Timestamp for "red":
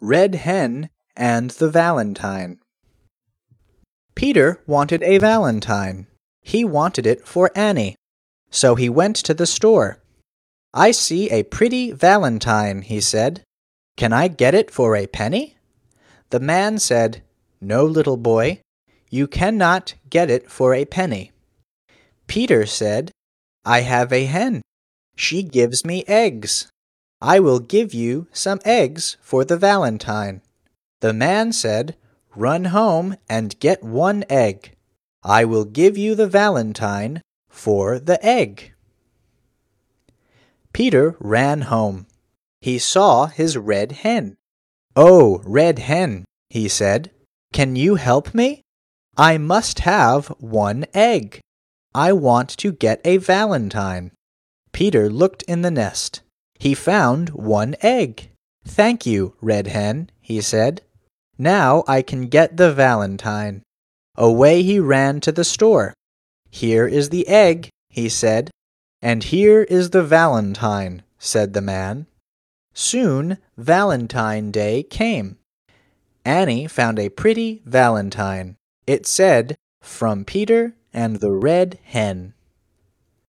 0.00-0.34, 43.56-43.92, 45.44-45.80, 59.40-59.68, 81.32-81.78